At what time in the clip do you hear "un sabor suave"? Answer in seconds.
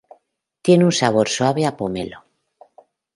0.83-1.63